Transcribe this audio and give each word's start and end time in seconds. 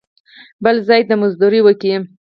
بل 0.63 0.75
ځای 0.87 1.01
دې 1.07 1.15
مزدوري 1.21 1.59
وکي. 1.63 1.93